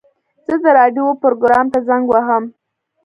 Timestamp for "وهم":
2.09-2.43